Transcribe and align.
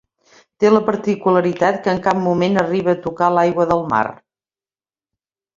Té 0.61 0.71
la 0.71 0.79
particularitat 0.87 1.77
què 1.83 1.93
en 1.93 2.01
cap 2.09 2.19
moment 2.23 2.57
arriba 2.63 2.97
a 2.97 3.01
tocar 3.07 3.31
l'aigua 3.37 3.71
del 3.73 3.87
mar. 3.93 4.05